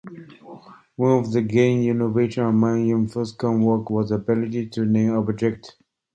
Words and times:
One 0.95 1.19
of 1.19 1.31
the 1.31 1.43
game's 1.43 1.85
innovations 1.85 2.47
among 2.49 2.87
Infocom's 2.87 3.63
works 3.63 3.91
was 3.91 4.09
the 4.09 4.15
ability 4.15 4.65
to 4.69 4.83
"name" 4.83 5.15
objects. 5.15 5.75